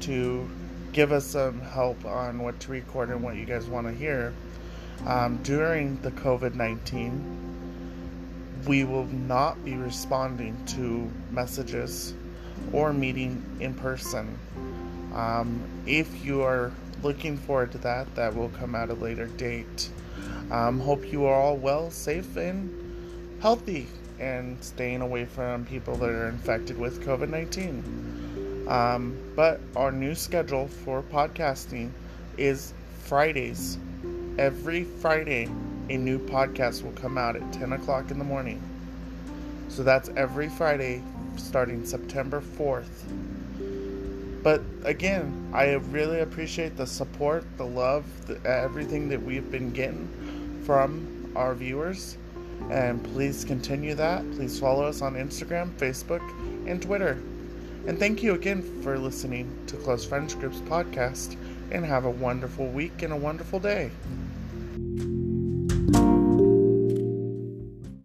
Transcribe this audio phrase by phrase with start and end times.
[0.00, 0.50] to
[0.92, 4.34] give us some help on what to record and what you guys want to hear.
[5.06, 7.44] Um, during the COVID 19,
[8.66, 12.14] we will not be responding to messages
[12.72, 14.38] or meeting in person.
[15.14, 19.90] Um, if you are looking forward to that, that will come at a later date.
[20.50, 22.70] Um, hope you are all well, safe, and
[23.40, 23.86] healthy,
[24.18, 28.66] and staying away from people that are infected with COVID 19.
[28.68, 31.90] Um, but our new schedule for podcasting
[32.38, 32.72] is
[33.04, 33.78] Fridays.
[34.36, 35.48] Every Friday,
[35.88, 38.60] a new podcast will come out at 10 o'clock in the morning.
[39.68, 41.02] So that's every Friday
[41.36, 43.04] starting September 4th.
[44.42, 50.08] But again, I really appreciate the support, the love, the, everything that we've been getting
[50.66, 52.16] from our viewers.
[52.70, 54.28] And please continue that.
[54.32, 56.22] Please follow us on Instagram, Facebook,
[56.68, 57.22] and Twitter.
[57.86, 61.36] And thank you again for listening to Close Friends Group's podcast,
[61.70, 63.90] and have a wonderful week and a wonderful day.